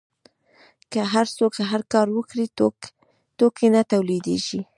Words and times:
که 0.91 1.01
هر 1.13 1.25
څوک 1.37 1.51
هر 1.71 1.81
کار 1.93 2.07
وکړي 2.13 2.45
توکي 3.39 3.67
نه 3.75 3.81
تولیدیږي. 3.91 4.61